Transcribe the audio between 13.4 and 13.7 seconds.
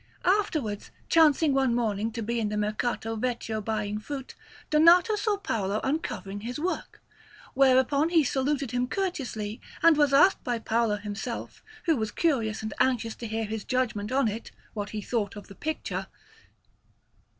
his